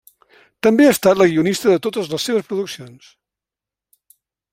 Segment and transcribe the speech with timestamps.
[0.67, 3.13] També ha estat la guionista de totes les seves produccions.